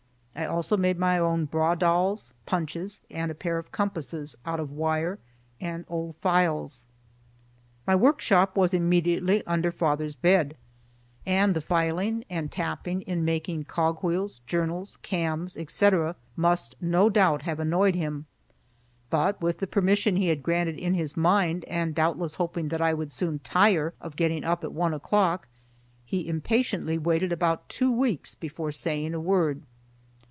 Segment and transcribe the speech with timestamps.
[0.33, 5.19] I also made my own bradawls, punches, and a pair of compasses, out of wire
[5.59, 6.87] and old files.
[7.85, 10.55] My workshop was immediately under father's bed,
[11.27, 17.59] and the filing and tapping in making cogwheels, journals, cams, etc., must, no doubt, have
[17.59, 18.25] annoyed him,
[19.11, 22.95] but with the permission he had granted in his mind, and doubtless hoping that I
[22.95, 25.47] would soon tire of getting up at one o'clock,
[26.03, 29.61] he impatiently waited about two weeks before saying a word.